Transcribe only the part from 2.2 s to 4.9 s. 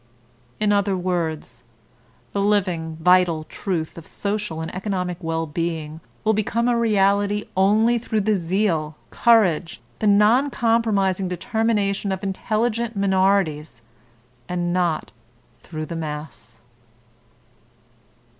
the living, vital truth of social and